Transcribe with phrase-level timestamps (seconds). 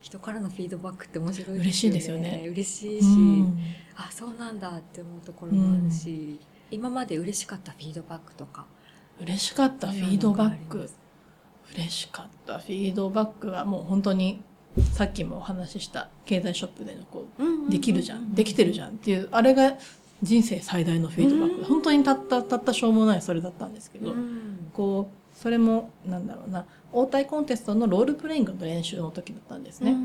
[0.00, 2.46] 人からのフィードバックって面白い嬉しいですよね。
[2.50, 3.08] 嬉しいし、う
[3.42, 3.58] ん。
[3.96, 8.64] あそうなんだって思うところもあるし、今まで嬉しかったフィードバックとか。
[9.20, 10.88] 嬉しかったフィードバック。
[11.74, 14.42] 嬉しかったフィードバックはもう本当に
[14.94, 19.76] さっきもお話しした経済ショップでのこうできるじゃんできてるじゃんっていうあれが
[20.22, 21.64] 人生最大のフィードバック、うん。
[21.64, 24.70] 本当にたったたったしょうもないそれだったんですけど、うん。
[24.72, 29.96] こうそれもなんだろうな応対コンテストのロールプレイングの練習の時だったんですね、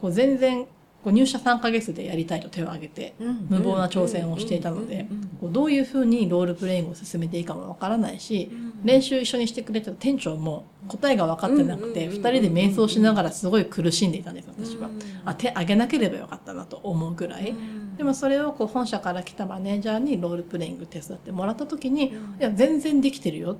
[0.00, 0.66] こう全然
[1.02, 3.46] こう入社3ヶ月でやりたいと手を挙げてうん。
[3.48, 8.84] 無謀な挑戦をしていたのでうんこうどういうふうにロールプレイングを進めていいかもわからないしうん。
[8.84, 14.88] 練習一緒にしてくれた店長も答えが分かってなくてうん2人で瞑想しながらすごい苦しんでいたんです私は。
[14.88, 17.50] うんあ手挙げなければよかったなと思うぐらい。
[17.50, 22.40] うんでもそれをこう本社から来たマネージャーにロールプレイング手伝ってもらった時にうん。
[22.40, 23.52] いや全然できてるよ。
[23.52, 23.58] うん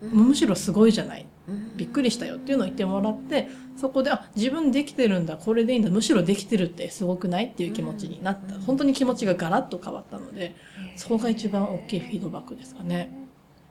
[0.00, 1.26] むしろすごいじゃない。
[1.48, 1.76] うん。
[1.76, 5.36] びっくりしたよっていうのを言ってもらってそこであ自分できてるんだ。
[5.36, 5.90] これでいいんだ。
[5.90, 8.60] むしろできてるってすごくないっていう気持ちになった、うん。
[8.62, 10.54] 本当に気持ちがガラッと変わったので
[10.96, 13.10] そこが一番大きいフィードバックですかね。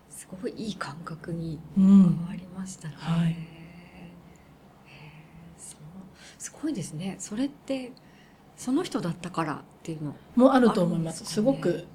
[0.10, 2.96] すごいいい感覚にうん、変わりましたね。
[2.98, 3.30] はい。
[3.30, 3.36] へー
[5.58, 5.80] そう
[6.40, 7.18] すごいですね。
[7.20, 7.92] それって
[8.58, 10.16] その人だったからっていうの。
[10.36, 11.26] もあると思います。
[11.26, 11.86] すごく。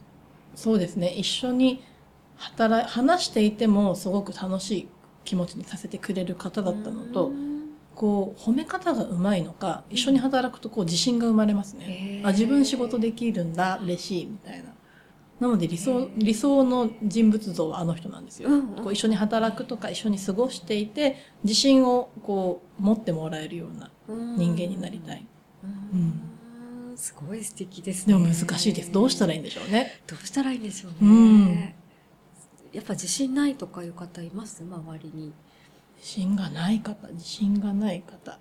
[0.54, 1.08] そうですね。
[1.08, 1.82] 一緒に
[2.40, 4.88] 働い話していてもすごく楽しい
[5.24, 7.50] 気持ちにさせてくれる方だったのと、うん。
[7.94, 12.22] こう褒め方がうまいのか一緒に働くとこう自信が生まれますね。
[12.24, 14.70] あ自分仕事できるんだ嬉しいみたいな。
[15.38, 18.84] なので理想理想の人物像はあの人なんですよ、うんうん。
[18.84, 25.26] こう一緒に働くとか一緒に過ごしていて自信をこう持ってもらえるような人間になりたい、
[25.62, 25.66] う
[25.96, 26.96] ん。
[26.96, 28.14] すごい素敵ですね。
[28.14, 28.92] でも難しいです。
[28.92, 30.00] どうしたらいいんでしょうね。
[30.06, 30.96] どうしたらいいんでしょうね。
[31.02, 31.74] うん
[32.72, 34.62] やっぱ自信ないとかいう方います？
[34.62, 35.32] 周りに。
[35.96, 38.38] 自信がない方自信がない方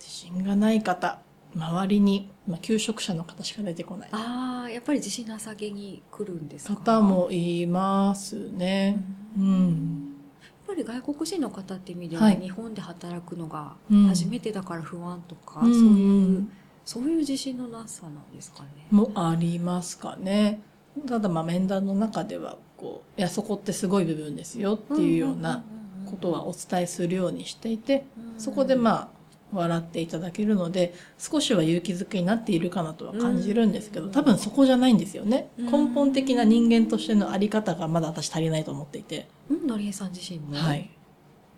[0.00, 1.20] 自信がない方
[1.54, 6.74] 周りに、まあ、求職者の方しか出てこないああやっぱり自信なさげに来るんですか？
[6.74, 9.00] 方もいますね
[9.38, 10.08] うんうん
[10.40, 16.48] やっぱり外国人の方って意味では、はい日本で働くのがうん初めてだから不安とか、うんそういう
[16.84, 18.68] そういう自信のなさなんですかね？
[18.90, 20.60] もありますかね。
[21.06, 23.20] ただまあ面談の中ではこう。
[23.20, 25.62] いやそこってすごい部分ですよっていうような
[26.10, 28.04] ことはお伝えするようにしていて
[28.36, 34.12] そこでまあ笑っていただけるので少しは勇気づけになっているかなとは感じるんですけどうん。
[34.12, 35.48] 多分そこじゃないんですよね。
[35.58, 35.66] うん。
[35.66, 39.28] 根本的な人間としてのあり方がまだ私足りないと思っていて。
[39.48, 40.90] うん、のりえさん自身も、はい。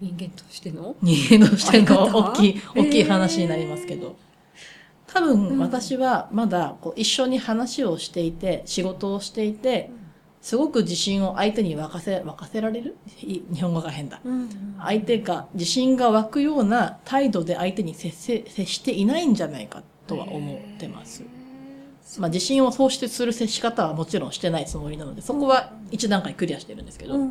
[0.01, 0.97] 人間としての？
[1.03, 4.17] 人間としての大きい大きい話になりますけど。
[5.07, 9.93] 多分私はまだこう一緒に話をしていて仕事をしていて
[10.45, 12.99] すごく自信を相手に沸かせ、沸かせられる？
[13.23, 14.21] い日本語が変だ。
[14.23, 21.23] うん相手が自信が湧くような態度で相手に接せ接していないんじゃないかとは思ってます。
[22.19, 27.31] まあ自信を喪失する接し方はもちろんしてないつもりなので、そこは一段階クリアしてるんですけど、うんうんう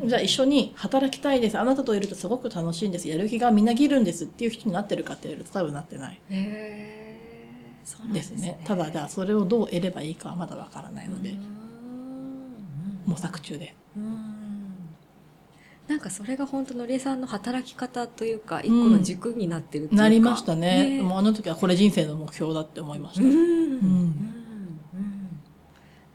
[0.00, 1.58] うんじゃあ一緒に働きたいです。
[1.58, 3.08] あなたといるとすごく楽しいんです。
[3.10, 6.96] やる気がみなぎるんですっていう人になってるかって言われると多分なってないで
[8.14, 8.60] ですすねね。
[8.64, 11.65] ただじゃあそれをどう得ればいいかはまだわからないので、うん
[13.06, 13.74] 模索中で。
[13.96, 14.36] うん
[15.88, 20.98] なんかそれが本当のりえさんの働き方というか一個の軸になってるっていうか、なりましたね。
[20.98, 23.22] ねもうあの時はこれ人生の目標だって思いました。
[23.22, 23.44] うんうんんう
[23.86, 24.32] ん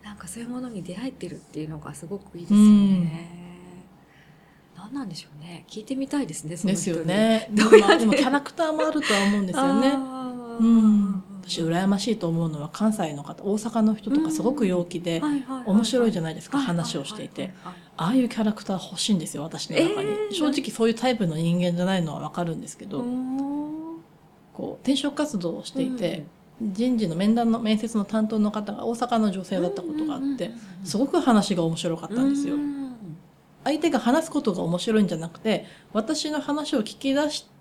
[0.03, 3.41] なんかそういうものに出会えてるっていうのがすごくいいですよね。
[4.75, 5.63] 何なんでしょうね。
[5.69, 6.57] 聞いてみたいですね。
[6.57, 7.05] そのですよ。
[7.05, 7.47] ね。
[7.51, 9.93] でどもうやってまあでもキャラクターもあるとは思うんですよね。
[10.59, 11.23] うん。
[11.43, 15.21] 私羨ましいと思うのは関西の方、大阪の人とかすごく陽気で、
[15.65, 17.53] 面白いじゃないですか、はい話をしていて。
[17.65, 17.73] あ。
[17.97, 20.09] あいうキャラクター欲しいんですよ、私の中に。
[20.09, 23.03] えー正直そういうタイプの人間じゃないのはわかるんですけど、
[24.53, 26.25] こう、転職活動をしていて、
[26.61, 30.51] 人事の面談の面接の担当の方が大阪の女性だったことがあって、
[30.83, 32.55] すごく話が面白かったんですよ。
[32.55, 32.57] う。
[32.57, 32.95] ん。
[33.63, 37.51] 相手が話すことが面白いんじゃなくて、私の話を聞き出して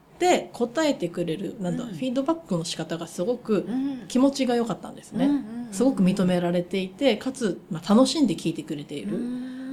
[0.53, 1.91] 答えてくれる、なんだ、うん。
[1.91, 4.05] フィードバックの仕方がすごくうん。
[4.09, 5.29] 気持ちが良かったんですね。
[5.73, 9.19] すごく認められていて、かつ、まあ、楽しんで聞いてくれている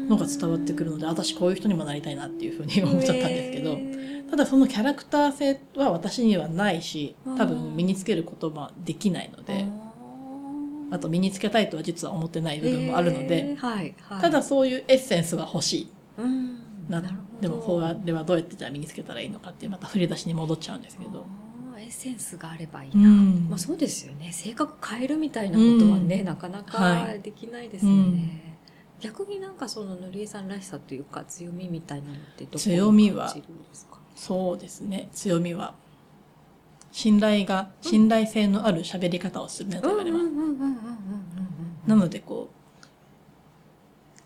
[0.07, 3.77] のが伝わってくるので、私こういう人にもなりたいなっていうふうに思っちゃったんですけど、
[4.29, 9.65] ただそのキャラクター性は私にはないし、多分身につけることはできないので、
[10.91, 14.21] あと身につけたいとは実は思ってない部分もあるので、はいはい。
[14.21, 15.89] ただそういうエッセンスが欲しい。
[16.17, 16.56] うん
[16.89, 17.41] ななるほど。
[17.41, 21.25] でもこれはどうやってじゃあ身につけたらいいのかっていうまた振り出しに戻っちゃうんですけど、
[21.77, 23.47] エッセンスがあればいいうな、ん。
[23.49, 24.31] まあ、そうですよね。
[24.31, 26.25] 性格変えるみたいなことはね、うん。
[26.25, 27.21] なかなはかい。
[27.21, 28.57] できないですよね、
[28.99, 33.99] 逆になんかそののりえさんらしさというか強みみたいなのってどこに強みは感じるんですか？
[34.15, 35.09] そうですね。
[35.13, 35.75] 強みは
[36.91, 40.25] 信頼が、信頼性のある喋り方をするねと言われます。
[41.85, 42.56] なのでこう、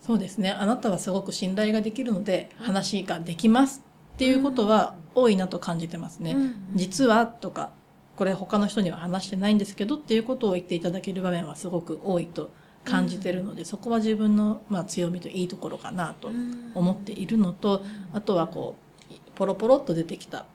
[0.02, 0.52] そうですね。
[0.52, 3.84] あなたはすごく信頼ができるので、話ができます
[4.14, 6.36] っていうことは多いなと感じてますね。
[6.74, 7.70] 実はとか、
[8.16, 12.52] これ他の人には話してないんですけどっていうことを言っていただける場面はすごく多いと
[12.84, 16.32] 感じてるので、そこは自分の、まあ、強みといいところかなと
[16.74, 18.76] 思っているのと、あとはこ
[19.10, 20.46] う、ポロポロっと出てきた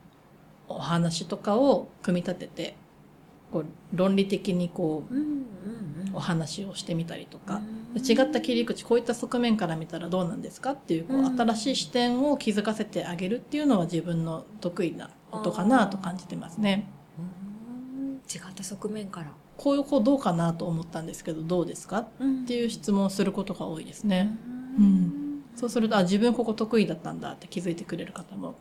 [0.69, 2.77] お話とかを組み立てて、
[3.53, 5.15] こう論理的にこう、
[6.15, 7.61] お話をしてみたりとか、
[7.97, 16.91] 違った切り口、こういった側面から見たらどうなんですかっていう、こう、新しい視点を気づかせてあげるっていうのは自分の得意なことかなと感じてますね。
[18.33, 19.33] 違った側面から。
[19.57, 22.01] こういう子どうかなと思ったんですけど、どうですか？
[22.01, 22.09] っ
[22.47, 24.37] ていう質問をすることが多いですね。
[24.79, 25.43] うん。
[25.55, 28.57] そうすると、あ、自分ここ得意だったんだって気づいてくれる方も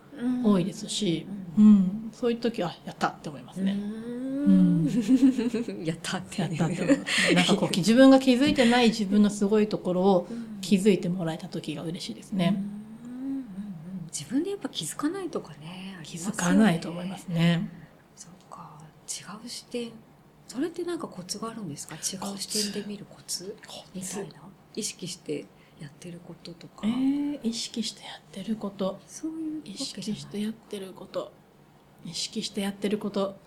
[0.46, 1.28] 多いですし、
[1.58, 3.78] うん、そういう時は、やったって思いますね。
[4.46, 5.84] うん。
[5.84, 6.86] やったってやったって。
[7.34, 10.28] なんかこう、自分が気づいてない自分のすごいところを
[10.62, 12.62] 気づいてもらえた時が嬉しいですね。
[14.12, 17.70] 自分でやっぱ気づかないとかね、気づかないと思いますね。
[18.16, 18.80] そうか。
[19.08, 19.92] 違う視点。
[20.48, 21.96] それってなんかコツがあるんですか？
[21.96, 21.98] 違
[22.34, 23.58] う視点で見るコツ？
[23.94, 24.36] みたいな？
[24.76, 25.46] 意識して
[25.82, 26.88] やってることとか。
[26.88, 29.00] えー、意識してやってること。
[29.08, 31.34] そういう意識してやってること。
[32.06, 33.38] 意識してやってること。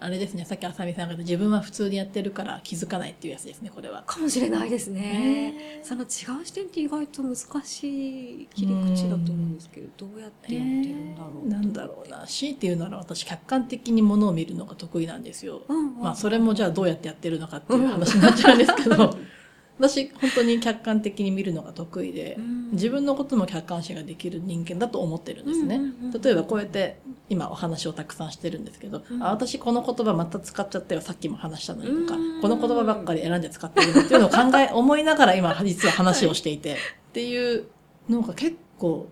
[0.00, 4.04] あれですね、さっきあさみさんが言った自分は普通にやってるから気づかないっていうやつですね、これは。
[4.06, 5.80] かもしれないですね。
[5.82, 6.08] その違う
[6.44, 12.24] 視点って意外と難しい切り口だと思うんですけど、どうやってやってるんだろう、えー、なんだろうな。
[12.26, 15.62] 強いて言うなら私客観的にものを見るのが得意なんですよ。
[15.68, 19.16] うんうん、まあそれもじゃあどうやってやってるのかっていう話になっちゃうんですけど、
[19.78, 22.36] 私本当に客観的に見るのが得意で、
[22.72, 25.80] 自分のことも客観視ができる人間だと思ってるんですね。
[26.22, 36.76] 例えばこうやって今お話をたくさんしてるんですけど、あ私この言葉また使っちゃったよ、さっきも話したのにとか、この言葉ばっかり選んで使ってるっていうのを考え、思いながら今実は話をしていて、っ
[37.12, 37.66] ていう
[38.08, 39.08] のが結構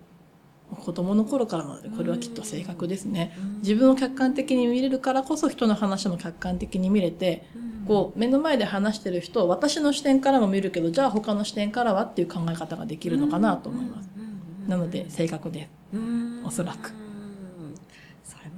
[0.69, 3.37] 子供の頃からなので、これはきっと性格ですね。
[3.59, 7.45] 自分を客観的に見れるからこそ人の話も客観的に見れて、
[7.87, 14.09] こう目の前で話してる人を私の視点からも見るけどじゃあ他の視点からはっていう考え方ができるのかなと思います。
[14.67, 15.97] なので性格です。
[16.43, 17.06] おそらく。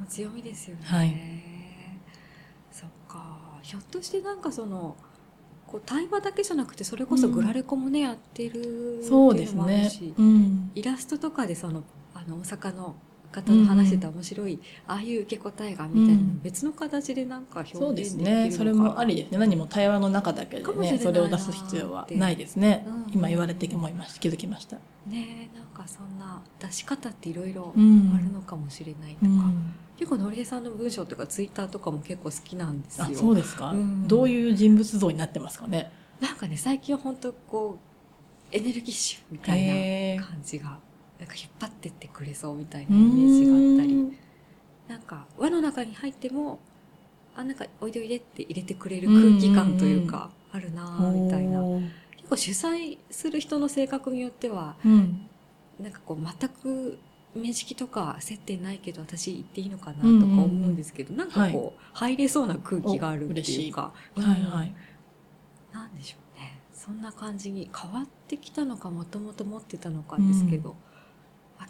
[0.09, 0.81] 強みですよね。
[0.83, 1.15] はい。
[2.71, 3.37] そっか。
[3.61, 4.97] ひょっとしてなんかその
[5.67, 11.83] こう対話だけじゃなくてそれこそグラレコもね、うん、やってるそうですね、うん、イラストとかでその
[12.15, 12.95] あの大阪の
[13.31, 18.51] 方の話してた面白い、うん、ああいう受け答えがみたいな、うん、別の形でなんか表現できるそうですね。
[18.51, 19.37] それもありですね。
[19.37, 24.19] 何も対話の中だけでねそれを出す必要はないですね、うん、今言われて思いました。
[24.19, 24.77] 気づきました。
[25.05, 29.29] ねなんかそんな出し方っていろいろあるのかもしれないとか、
[29.99, 33.07] 結構のりえさんの文章とかツイッターとかも結構好きなんですよ。
[33.11, 33.75] あそうですか、
[34.07, 35.91] どういう人物像になってますかね？
[36.21, 37.77] なんかね最近は本当こ
[38.51, 40.79] うエネルギッシュみたいな感じが
[41.19, 44.17] なんか引っ張ってってくれそうみたいなイメージがあったり、
[44.87, 46.59] なんか輪の中に入っても、
[47.35, 51.61] あ、なんかおいでおいでって入れてくれる空気感というか、あるなみたいな。
[52.15, 55.27] 結構主催する人の性格によっては、うん、
[55.77, 56.97] なんかこう全く
[57.35, 64.25] 面識とか接点ないけど私行っていいのかなとか思うんですけど、なんかこう、入れそうな空気があるっていうか、はい。
[64.25, 64.75] はい。
[65.71, 66.59] なんでしょうね。
[66.73, 70.75] そんな感じに変わってきたのかもともと持ってたのかですけど、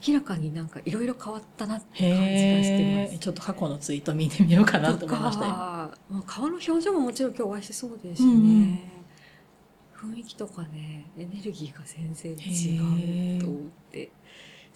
[0.08, 3.20] 明らかになんかいろいろ変わったなって感じがしてます。
[3.20, 13.62] ちょっと過去のツイート見てみようかなと思いましたもう顔の表情ももちろん今日お会いしてそうですしね、うんうん、雰囲気とかね、エネルギーが全然違うと思っ
[13.92, 14.12] て、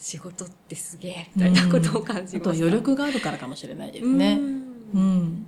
[0.04, 4.38] 仕事ってすげえみたいなことを感じます、あと余力があるからかもしれないですね。
[4.38, 5.46] うん、うん、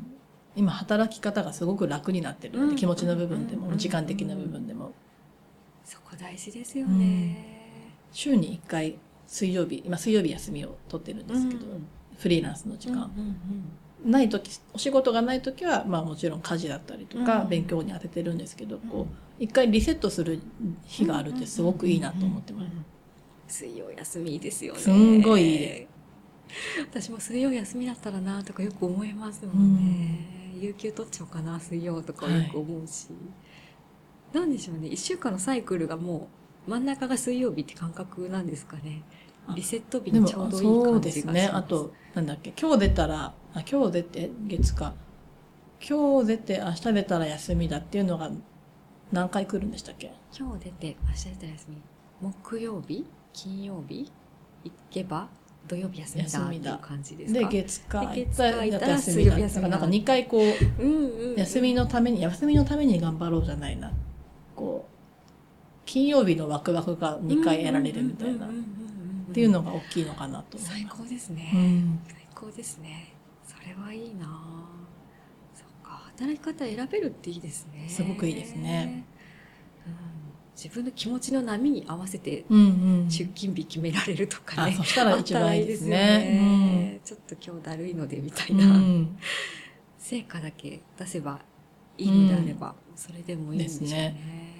[0.55, 4.93] 今働き方がすごく楽になってるので、気持ちの部分でも、時間的な部分でも。
[5.83, 7.91] そこ大事ですよね。
[8.13, 8.97] 週に1回
[9.27, 13.11] 水曜日、今水曜日休みを取ってるんですけど、うん、フリーランスの時間。
[14.05, 20.39] ない時、お仕事がない時は、まあもちろん家事だったりとか、勉強に当ててるんですけど、こう、一回リセットする
[20.85, 22.94] 日があるってすごくいいなと思ってます。
[23.47, 24.79] 水曜休みですよね。
[24.79, 25.87] すんごい
[26.79, 30.51] 私も水曜休みだったらなとかよく思いますもんね。
[30.55, 33.07] うん、有給取っちゃおうかな、水曜とかよく思うし。
[33.09, 33.15] は
[34.33, 34.87] い、なんでしょうね。
[34.87, 36.29] 一週間のサイクルがも
[36.67, 39.03] う真ん中が水曜日って感覚なんですかね。
[39.55, 40.93] リセット日にちょうどいい感じがします。
[40.93, 41.47] そうですね。
[41.47, 44.93] あと、なんだっけ、今日出たら、あ今日出て月か。
[45.87, 48.31] 今日出て明日出たら休みだっていうのが
[49.11, 50.13] 何回来るんでしたっけ？
[50.35, 51.81] 今日出て明日出たら休み。
[52.21, 53.05] 木曜日？
[53.35, 54.11] 金曜日？
[54.63, 55.27] 行けば？
[55.67, 57.39] 土曜日休みだっていう感じですか？
[57.39, 59.25] で月火で月火行ったらら休みだ。
[59.25, 59.69] 水曜日休みだ。
[59.69, 61.35] なんか2回こううんうんうん。
[61.35, 63.91] 休みのために休みのために頑張ろうじゃないな。
[64.55, 64.95] こう
[65.85, 68.45] 金曜日のワクワクが2回得られるみたいな。
[68.47, 70.85] っっていうのが大きいのかなと最。
[70.85, 73.13] 高ですね、うん最高ですね。
[73.45, 74.25] それはいいな。
[75.53, 76.03] そっか。
[76.17, 77.85] 働き方選べるっていいですね。
[77.89, 79.03] すごくいいですね、
[79.85, 79.93] うん、
[80.55, 82.63] 自分の気持ちの波に合わせてうんう
[83.05, 83.09] ん。
[83.09, 85.89] 出勤日決められるとかね、あそしたら一番いいですね。
[85.89, 86.99] ですよね。
[87.03, 89.17] ちょっと今日だるいのでみたいうんな、うん。
[89.99, 91.39] 成果だけ出せば
[91.97, 94.15] いいのであれば、それでもいいんでしょうですね。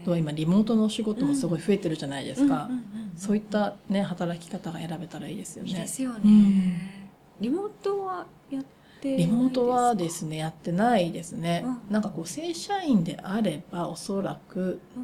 [0.06, 2.66] 今リモートのお仕事もすごい増えてるじゃないですか。
[2.66, 3.18] うんうんうんうん。
[3.18, 5.70] そういったね働き方が選べたらいいですよね。
[5.70, 6.78] いいですよね、うん。
[7.40, 11.64] リモートはやってリモートはですねやってないですね。
[11.66, 11.94] うん。
[11.94, 15.00] なんかこう正社員であればおそらくう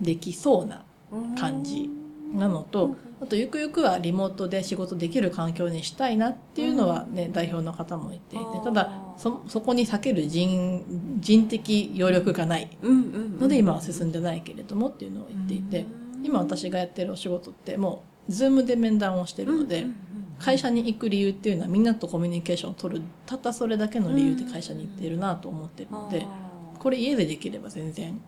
[0.00, 1.34] んできそうなうん。
[1.34, 1.88] 感じ
[2.34, 2.98] なのと、うんうん。
[3.22, 10.84] あとゆくゆくはリモートで仕事できる環境にしたいなっていうのはね、代表の方も言っていてただそそこに避ける人
[11.20, 12.76] 人的余力がない。
[12.82, 15.86] うんうんうんので今は進んでないけれどもっていうのを言っていて、
[16.22, 19.86] 今私がやってるお仕事ってもうズームで面談をしてるので、
[20.38, 23.02] 会社に行く理由っていうのはみんなとコミュニケーションを取る。
[23.26, 26.26] たったそれだけの理由で会社に行っているなと思ってるので、
[26.78, 28.20] これ家でできれば全然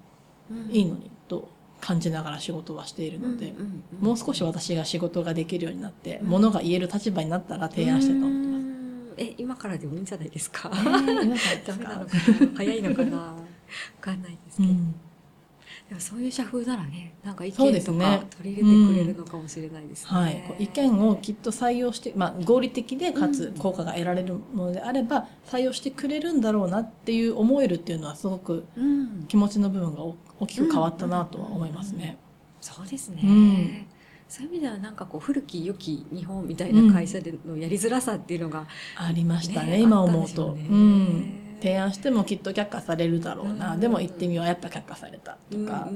[0.71, 1.49] いいのにと
[1.81, 3.53] 感じながら仕事はしているので、
[4.01, 6.29] もう少し私が仕事ができるようになって、うん。
[6.29, 8.67] ものが言える立場になったら提案してたと思ってます。
[9.19, 12.07] え今からでもいいんじゃないですか、えー皆さんですか？
[12.57, 13.17] 早いのかな？
[13.17, 13.35] わ
[14.01, 14.95] かんないですけど、うん
[15.99, 23.53] そういう社風ならねなんか意見とか取り入れてくれるのかもしれないですね、はい、こう意見をきっと採用して、まあ、合理的でかつうん。
[23.59, 29.25] 効果が得られるのであれば採用してくれるんだろうなっていう思えるっていうのはすごくうん。
[29.29, 32.19] 気持ちの部分がお大きく変わったなとは思いますね。
[32.61, 33.87] そうですね、うん。
[34.29, 38.67] そういう意味ではなんかこう古き良き日本みたいな会社でのやりづらさっていうのが、
[38.97, 40.53] ありましたねね今思うと。
[40.53, 43.81] ねうん、提案してもきっと却下されるだろうな、うん。
[43.81, 44.47] でも行ってみよう。
[44.47, 45.89] やっぱ却下されたとか、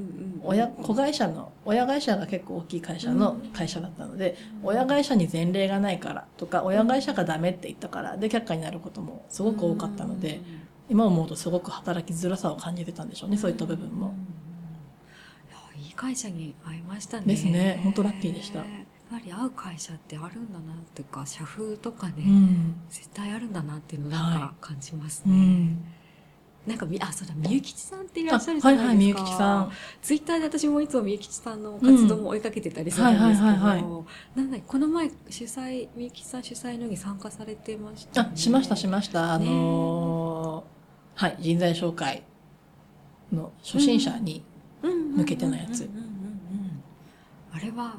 [0.43, 10.41] 親子会社の親会社が結構大きい会社の会社だったので、親会社に前例がないからとか親会社がダメって言ったからで却下になることもすごく多かったので、
[10.89, 14.09] 今思うとすごく働きづらさを感じてたんでしょうね、そういった部分も。
[14.09, 14.13] うん
[15.49, 17.27] いやいい会社に会いましたね。
[17.27, 17.81] ですね。
[17.83, 18.65] 本当ラッキーでした
[19.11, 22.75] ぱり会う会社ってあるんだなっていうか社風とかね、うん。
[22.89, 25.85] 絶対あるんだなっていうのをなんはか感じますね、うん
[26.67, 29.73] なんかみあそうだみゆきちさんっていらあっしゃるじゃはいはいみゆないですか、きちさん。
[30.03, 33.47] ツイッターで私もいつもみゆきちさんの活動も追いかけてたりするんですけ
[33.81, 39.33] ど、なんだこの前主催みゆきちさん主催のに参加されてました、あしましたしました。
[39.33, 42.23] あのーはい人材紹介
[43.33, 44.45] の初心者に、
[45.17, 45.89] 向けてのやつ。
[47.53, 47.95] あれは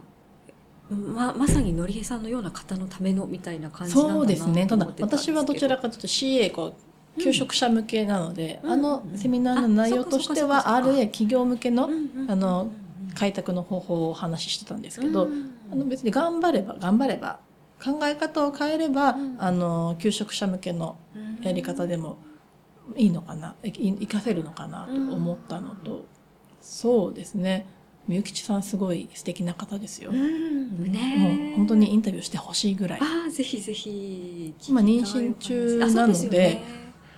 [0.91, 4.67] ままさにのりえさんのような方のためのみたいな感じなんだなそうですね。
[4.67, 6.74] ただ私はどちらかというと CA こ
[7.17, 8.71] う求職者向けなので、うん。
[8.71, 11.89] あのセミナーの内容としては RA 企業向けの
[12.27, 12.71] あの
[13.15, 15.51] 開拓の方法をお話ししてたんですけど、うん。
[15.71, 17.39] あの別に頑張れば頑張れば
[17.83, 19.36] 考え方を変えれば、うん。
[19.39, 20.98] あの求職者向けの
[21.41, 22.17] やり方でも
[22.98, 26.05] いいのかない活かせるのかなと思ったのと、
[26.60, 27.65] そうですね
[28.08, 31.15] みゆきちさんすごい素敵な方ですよ、うんね。
[31.17, 33.00] もう本当にインタビューしてほしいぐらい。
[33.01, 36.63] ああぜひぜひ今妊娠中なのであそうすよね。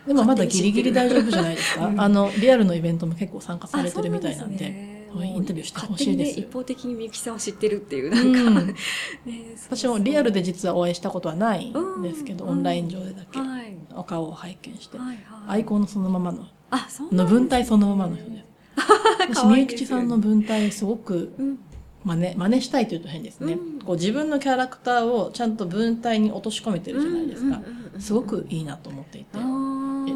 [0.05, 6.37] でもまだギリギリ大丈夫じゃないですか、う んあのリアルのイベントも結構参加さあれてるみたいなんでインタビューしてほしいです。
[6.37, 8.67] ね、一方的にみゆきさんを知ってるっていうなんか、うん。
[9.25, 12.51] ね私もリアルで実はお会いしたことはないんですけど、うん。
[12.51, 13.77] オンライン上でだけはい。
[13.95, 15.17] お顔を拝見して、はいはい。
[15.47, 18.39] アイコンのそのままのあそうの文体そのままの人で。
[18.39, 18.52] す。
[19.29, 21.59] 私みゆきちさんの文体すごくうん。
[22.05, 23.79] 真似真似したいというと変ですね、うん。
[23.79, 29.39] こう自分のキャラクターをちゃんと文体に落とし込めてるじゃないですか、うんうんうんうんすごくいいなと思っていて、え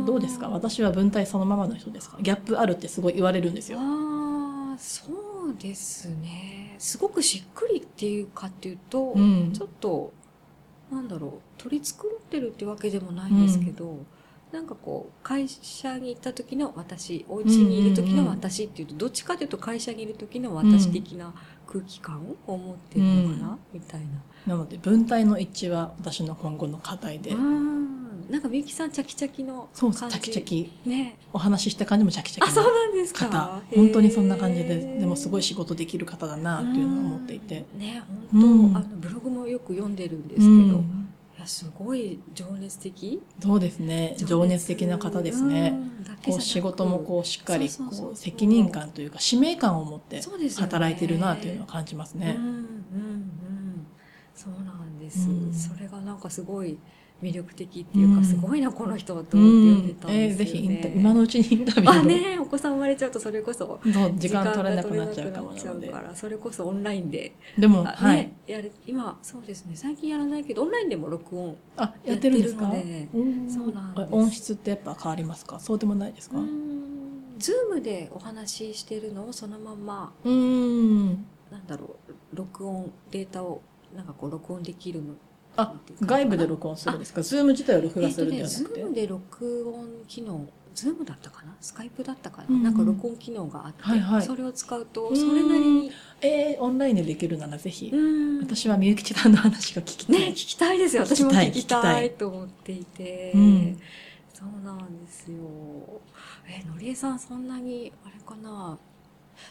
[0.04, 0.50] どうですか？
[0.50, 2.18] 私は文体そのままの人ですか？
[2.20, 3.78] ギャップあるってすごい言われるんですよ。
[3.80, 5.04] ああそ
[5.46, 6.76] うですね。
[6.80, 9.52] すごくしっくりっていうかっていうと、うん。
[9.54, 10.12] ちょっと
[10.92, 14.00] なんだろう取り繕ってるってわけでもないんですけど、
[14.52, 21.34] なんかこう会社に行った時の私お家にいる時の私っていうと、どっちかというと会社にいる時の私的な
[21.66, 24.08] 空気感を持ってるのかな、みたいな。
[24.46, 27.98] なので文体の一致は私の今後の課題で、うん
[28.30, 30.90] なんかみゆきさんチャキチャキのそう感じチャキチャキ。
[30.90, 31.18] ね。
[31.32, 33.62] お話しした感じもチャキチャあそうキななんですか。
[33.74, 38.76] 本当にそんな感じででもすごい仕事できる方だなっていうのを思っていて、ね本当、うん。
[38.76, 41.08] あのブログもよく読んでるんですけど、うん
[41.46, 43.22] すごい情熱的。
[43.42, 44.16] そうですね。
[44.18, 45.78] 情熱的な方ですね、
[46.26, 50.22] こう仕事もこうしっかりこう責任感というか使命感を持って
[50.58, 52.36] 働いてるなというのを感じますね。
[52.38, 53.88] うんうんうん。
[54.34, 55.54] そうなんでです、うん。
[55.54, 56.78] それがなんかすごい
[57.22, 58.24] 魅力的っていうか、うん。
[58.24, 60.94] すごいなこの人と思って読んでたんえーですよ、ね。
[60.96, 61.98] 今のうちにインタビュー。
[61.98, 63.80] をあねお子さん生まれちゃうとそれこそ
[64.18, 68.18] 時間取れなくなっちゃうからそれこそオンラインで、でもあはい。
[68.18, 72.62] ね、やる今そうですね最近やらないけどオンラインでも録音あやってるんですか？
[72.62, 72.72] そう
[73.74, 74.14] なんです。
[74.14, 75.60] 音質ってやっぱ変わりますか？
[75.60, 76.38] そうでもないですか？
[77.40, 81.26] ズームでお話ししてるのをそのままうん。
[81.50, 83.62] なんだろう録音データを
[83.96, 85.14] なんかこう録音できるの？
[85.56, 87.22] あ外部で録音するんですか？
[87.24, 91.56] Zoom 自体を録画するんではなくて、ズームで録音機能 Zoom だったかな？
[91.60, 92.64] Skype だったかな、うんうん。
[92.64, 94.22] なんか録音機能があって、はいはい。
[94.22, 95.92] それを使うとそれなりに
[96.22, 98.40] えー、オンラインでできるならぜひ、うん。
[98.40, 101.04] 私はみゆきちさんの話が聞きたい、ね聞きたいですよ。
[101.04, 103.82] 私も聞きたいいと思っていて、うん。
[104.34, 105.38] そうなんですよ。
[106.48, 108.78] えのりえさんそんなにあれかな？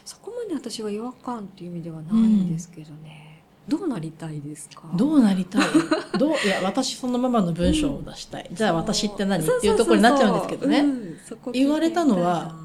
[0.05, 3.26] そこまで私は違和感っていう意味ではないんですけどね、
[3.67, 4.83] どうなりたいですか？
[4.95, 5.61] どうなりたい？
[6.17, 9.43] どういや私そのままの文章を出したい、じゃあ私って何？
[9.43, 10.85] っていうところになっちゃうんですけどね、
[11.51, 12.55] 言われたのは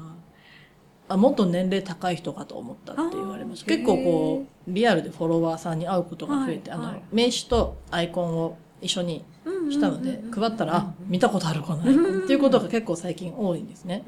[1.09, 6.93] あもっと年齢高い人かと思ったって言われました結構こうリアルでフォロワーさんに会うことが増えて、あの、はい。
[6.93, 9.23] はい名刺とアイコンを一緒に
[9.69, 14.03] したので、配ったら、あ見たたことあるこのアイコンっていうことが結構最近多いんですね、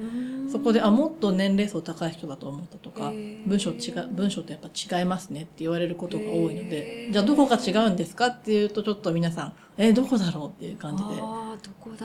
[0.51, 3.11] そこであもっと年齢層高い人だと思ったとか、
[3.45, 11.09] 文章違う文章とやっぱ違いますねって言われることが多いので、じゃあどこが違うんですかっていうとちょっと皆さんえーどこだろうっていう感じで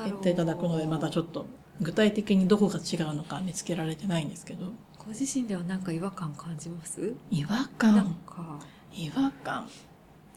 [0.04, 1.46] 言っていただくのでまたちょっと
[1.80, 4.66] 具体的にどこが違うのか見つけられてないんですけど。
[4.99, 7.14] ご自身ではなんか違和感感じます？
[7.30, 8.14] 違和感。
[8.26, 8.58] か。
[8.92, 9.66] 違和感。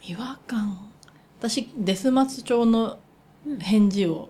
[0.05, 0.92] 違和感
[1.43, 3.00] 私デスマス調の
[3.59, 4.29] 返事を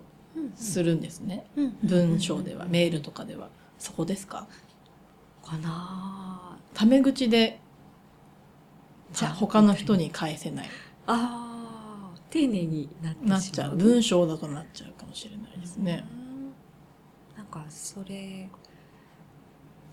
[0.56, 1.46] するんですね、
[1.84, 3.50] 文章ではメールとかでは。
[3.78, 4.48] そこですか？
[5.44, 7.60] かなタメ口で
[9.12, 10.68] じゃあ他の人に返せない。
[11.06, 13.28] ああ丁寧になってしまう。
[13.28, 13.76] なっちゃう。
[13.76, 16.52] 文章だとなっちゃうかもしれないですね、うん
[17.36, 18.48] なんかそれ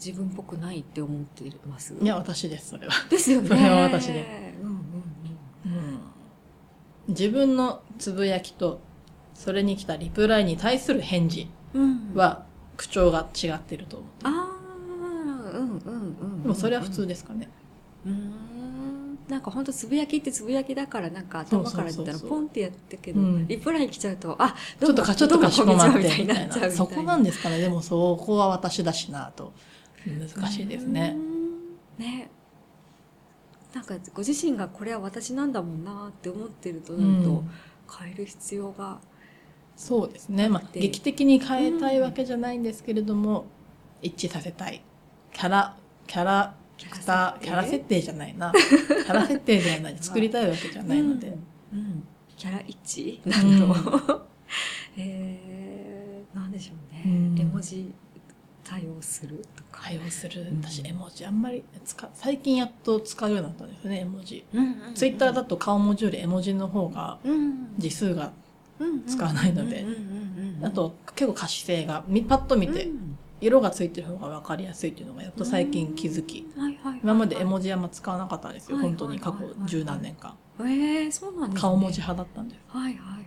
[0.03, 1.93] 自分っぽくないって思ってます？
[2.01, 3.47] いや私ですそれは、ですよね。
[3.47, 4.55] それは私で。
[4.63, 4.80] うんうん
[7.11, 8.79] 自分のつぶやきと
[9.33, 11.47] それに来たリプライに対する返事
[12.13, 12.43] は
[12.77, 14.09] 口調が違ってると思う。
[14.23, 14.57] あ
[15.53, 17.49] あうんうんうんでもそれは普通ですかね、
[18.05, 19.17] うん。
[19.27, 23.47] なんか本当つぶやきってつぶやきだからなんか頭から出たらポンってやったけど、うん。
[23.47, 26.71] リプライ来ちゃうとあちょっとかちょっとかしこまってみたいな。
[26.71, 27.59] そこなんですかね。
[27.59, 29.53] でもそこは私だしなと。
[30.05, 31.15] 難しいですね。
[31.15, 32.03] うん。
[32.03, 32.31] ね
[33.73, 37.49] なんかご自身がこれは私なんだもんなって思ってるとなると、うん。
[37.91, 38.99] 変える必要が
[39.75, 43.45] そうですね、まあ、で劇的に変えたいわけじゃないんですけれども、
[44.01, 44.81] 一致させたい。
[45.33, 45.75] キャラ
[46.07, 48.01] キャラキクターキャラ設定？
[48.01, 48.51] じゃないな。
[48.53, 49.97] キャラ設定ではない。
[49.99, 51.27] 作りたいわけじゃないので、
[51.73, 52.07] うんうん。
[52.37, 53.21] キャラ一？
[53.25, 53.75] 致なの、
[54.97, 57.39] えー、なんでしょうね、うん。
[57.39, 57.91] 絵文字
[58.71, 60.41] 対応するとか、対応する。
[60.43, 60.61] うん。
[60.63, 64.45] 私絵文字あんまり使最近やっと使うようになったんですね絵文字。
[64.53, 67.73] うんツイッターだと顔文字より絵文字の方がうん。
[67.77, 68.31] 字数が
[68.79, 69.85] うん使わないので。
[70.63, 73.17] あと結構可視性がみパッと見てうん。
[73.41, 76.47] 色がついてる方が分かりやすいっていうのがやっと最近気づき。
[76.55, 76.99] はいはいはいはい。
[77.03, 80.35] 今まで絵文字あんま使わなかったんですよはい本当に過去十何年間。
[80.59, 81.61] えー、そうなんですね。
[81.61, 83.25] 顔文字派だったんですはいはいはい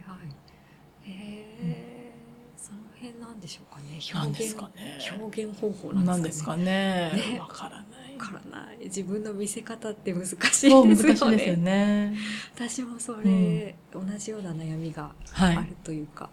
[1.06, 4.98] えーその辺なんでしょうかね表現ですかね。
[5.18, 6.64] 表現方法なんですかかね。
[6.64, 7.38] ね。
[7.40, 8.16] わからない。
[8.18, 8.78] わからない。
[8.84, 10.96] 自分の見せ方って難しいですよね。
[10.96, 12.16] しいですよね。
[12.54, 15.56] 私もそれ、同じような悩みがはい。
[15.56, 16.30] あるというか、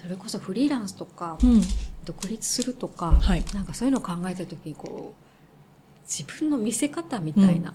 [0.00, 1.62] それこそフリーランスとかうん。
[2.04, 3.44] 独立するとか、はい。
[3.54, 7.74] なんかそういうのを考えた時にこう自分の見せ方みたいな、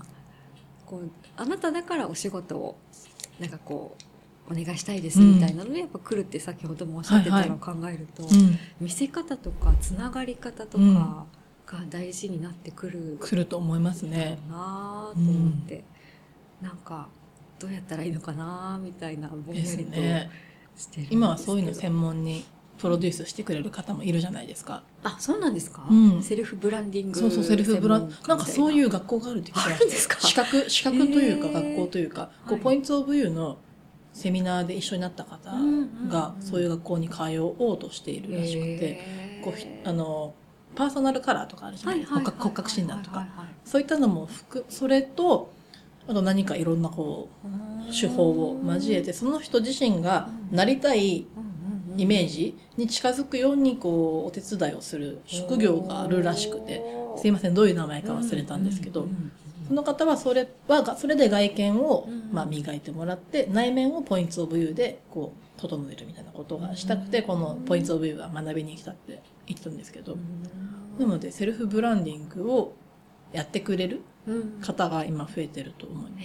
[0.85, 2.77] こうあなただからお仕事を
[3.39, 4.03] なんかこう
[4.49, 8.57] お願いしたいですみたいなので、やっぱ来るって先ほどもおっしゃってたのを考えると、うん。
[8.79, 11.25] 見せ方とかつながり方とか
[11.65, 14.39] が大事になってくる来ると思いますね。
[14.49, 15.83] なぁと思って、
[16.61, 17.07] なんか
[17.59, 20.29] どうやったらいいのかなみたいなぼんやりとね。
[20.77, 22.45] してる今はそういうの専門に
[22.77, 24.83] プロデュースしてくれる方もいるじゃないですか。
[25.03, 26.21] あそうなんですか、うん。
[26.21, 30.19] セルフブランディングそうそうセルフブランなんかそういうう学校があるって聞きまあるんですか？
[30.19, 32.61] 資格資格というか学校というかこはい。
[32.61, 33.57] うポイントオブユーの
[34.17, 35.51] セミナーで一緒になった方
[36.09, 38.99] がそういう学校に通おうとしているらしくて
[39.43, 40.33] こうひあの
[40.75, 41.99] パーソナルカラーとかあるじゃない？
[42.01, 43.27] ですか骨格骨格診断とか。
[43.63, 45.51] そういったのも含それと
[46.07, 51.25] あと何かいろんなこう手法を交えてその人自身がなりたい
[51.97, 56.81] イメージに近づくようにこうお手伝いをする職業があるらしくて
[57.17, 59.07] すいませんどういう名前か忘れたんですけど
[59.67, 70.99] その方はそれは、それで外見を、うんまあ、磨いてもらって、内面をポイントオブユーで、こう、整えるみたいなことがしたくて、うんこのポイントオブユーは学びに来たって言ってたんですけど、うん。
[70.99, 72.73] なので、セルフブランディングを
[73.33, 74.61] やってくれるうん。
[74.61, 76.17] 方が今増えてると思いま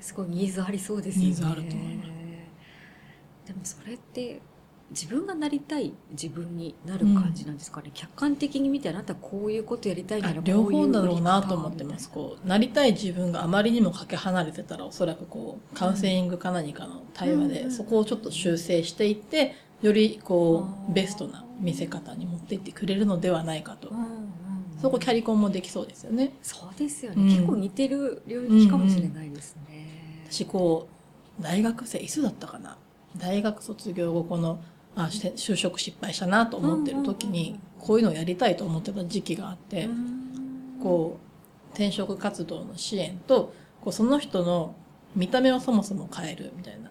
[0.00, 0.08] す。
[0.08, 1.28] すごいニーズありそうですよね。
[1.28, 2.10] ニーズあると思います。
[3.46, 4.40] でもそれって
[4.90, 12.10] 自分がなりたい自分になる感じなんですかね、客観的に見てあなたこういうことやりたいならこういう両方だろうなと思ってます。
[12.10, 23.96] こう、なりたい自分があまりにもかけ離れてたら、おそらくこう、カウンセリングか何かの対話で、うんそこをちょっと修正していって、よりこう、ベストな見せ方に持っていってくれるのではないかとうん。
[23.98, 24.30] うん
[24.80, 26.32] そこキャリコンもできそうですよね。
[26.42, 30.24] そうですよね、うん結構似てる領域かもしれないですね。
[30.30, 30.88] 私こ
[31.38, 32.78] う、大学生、いつだったかな
[33.18, 34.62] 大学卒業後この、
[34.96, 40.80] あ、して就職失敗したなと思ってる時に、こういうのをやりたいと思ってた時期があって、うん。
[40.82, 44.74] こう、転職活動の支援と、こうその人の
[45.16, 46.90] 見た目をそもそも変えるみたいな、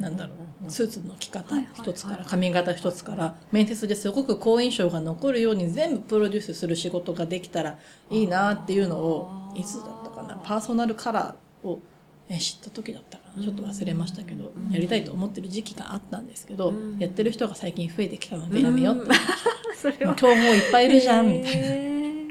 [0.00, 0.34] なんだろ
[0.66, 7.78] う、スーツの着方一つから、髪型一つから、面接ですごく好印象が残るように全部プロデュースする仕事ができたら
[8.10, 11.80] いいなっていうのをいつだったかな、パーソナルカラーを
[12.28, 19.12] え知った時だったちょっと忘れましたけどうん、やりたいと思ってる時期があったんですけどうん、やってる人が最近増えてきたのでやめようって。
[19.76, 20.14] それは。
[20.16, 21.66] 競合いっぱいいるじゃん、みたいな。
[21.68, 21.70] う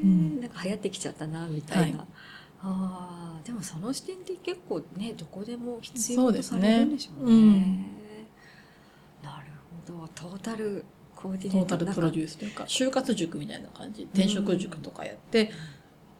[0.05, 0.41] ん。
[0.41, 2.07] なんか流行ってきちゃったなみたいな、はい。
[2.61, 6.69] あーでもその視点って結構ねどこでも必要とさですね。
[6.69, 7.31] れるんでしょうね。
[7.31, 7.61] うん。
[9.21, 9.47] なる
[9.87, 10.09] ほど。
[10.15, 10.85] トータル
[11.15, 15.51] コーディトネートータルプロデュースというか、就活塾みたいな感じ、転職塾とかやって、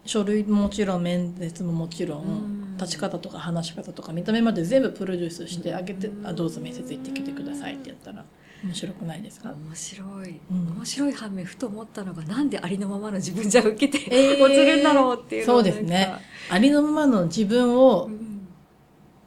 [0.06, 2.74] 書類ももちろん、面接ももちろうん。
[2.74, 6.28] ん、立ち方とか話し方とか見た目まで全部プロデュースしてあげて、うん。
[6.28, 8.26] あ、どうぞ面接行ってきてくださいってやったら、
[8.64, 9.52] 面白くないですか？
[9.52, 10.76] 面白い、うん。
[10.78, 14.44] 面白い反面ふと思ったのがなんでありのままの自分じゃ受けて、えー。
[14.44, 16.14] 落ちるんだろうっていうのそうですね。
[16.50, 18.30] ありのままの自分をうん。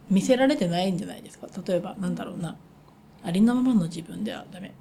[0.08, 1.48] 見せられてないんじゃないですか？
[1.66, 2.56] 例えば、なんだろうな。
[3.24, 4.72] ありのままの自分ではダメ。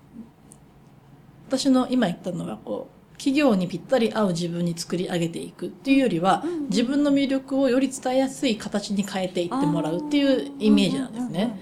[1.48, 6.70] 私の今言ったのは、こう、企業にぴったり合う自分に作り上げていくっていうよりは、うんうん。
[6.70, 11.60] 自分の魅力をより伝えやすい形に変えていってもらうっていうイメージなんですね。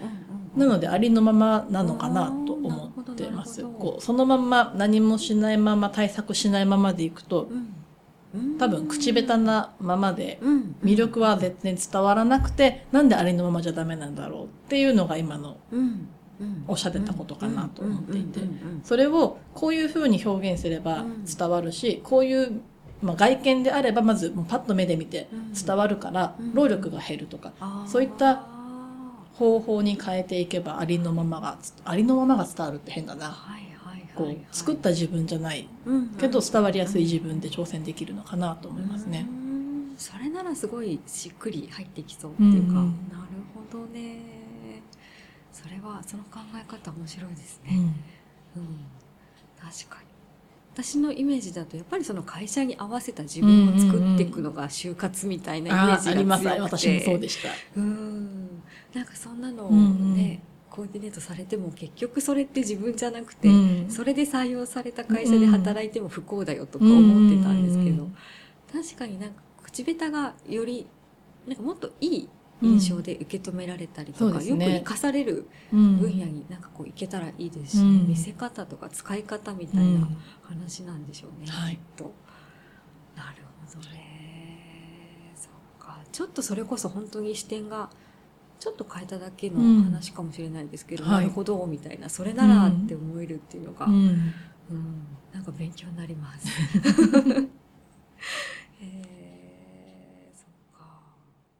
[0.55, 3.63] なので、ありのままなのかなと思ってます。
[3.63, 7.73] こう、そのまんま何もしないまま対策しないままでいくと、うん
[8.57, 15.57] 多分口下手なままで、うん魅力は全然伝わらなくて、なんでありのままじゃダメなんだろうっていうのが今の
[16.39, 18.39] うんうんおっしゃってたことかなと思っていて。
[18.83, 21.25] それをこういう風に表現すればうん。
[21.25, 22.61] 伝わるし、こういう、
[23.01, 25.53] まあ、外見であればまずもうパッと目で見てうん。
[25.53, 26.53] 伝わるからうん。
[26.53, 27.53] 労力が減るとか、
[27.87, 28.45] そういった
[29.33, 33.31] 方法に変えていけばありのままがありのままが伝わるって変だな。
[33.31, 35.67] はいはいはいこう作った自分じゃない。
[35.85, 39.25] うんけど伝わりやすい自分で挑戦できるのかなと思いますね。
[39.27, 39.31] う。
[39.31, 39.95] ん。
[39.97, 43.09] それならすごいしっくり入ってきそうっていうか、うんうん。
[43.11, 43.41] なる
[43.71, 44.32] ほどね
[45.63, 47.71] それはその考え方面白いですね、
[48.57, 48.61] うん。
[48.61, 48.77] うん、
[49.57, 50.07] 確かに。
[50.73, 56.43] 私のイメージだとやっぱりその会社に合わせた自分を作っていくのが就活みたいなイメーあジがーあります。
[56.43, 56.61] 強くて。
[56.61, 57.49] 私もそうでした。
[57.77, 58.63] うん。
[58.93, 63.51] なんかそんなのね、コーディネートされても結局それって自分じゃなくて、う
[63.87, 63.89] ん。
[63.89, 68.15] それで採用された会社で働いても不幸だよとか思ってたんですけど、うん。
[68.71, 70.87] 確かになんか口下手がより
[71.47, 72.29] なんかもっといい
[72.63, 74.65] 印象で受け止められたりとか、そうですね。
[74.65, 75.97] よく生かされるうん。
[75.99, 78.07] 分野になんかこういけたらいいですし、うん。
[78.07, 80.07] 見せ方とか使い方みたいな
[80.41, 81.75] 話なんでしょうね、はい。
[81.75, 82.13] きっと。
[83.15, 85.33] なるほどね。
[85.35, 85.99] そっか。
[86.11, 87.89] ちょっとそれこそ本当に視点が
[88.59, 93.93] ちょっと変えただけの話かもしれないですけど、なるほどみたいな、それならって思えるっていうのが、うん。
[93.95, 94.33] うん。
[95.33, 96.47] なんか勉強になります。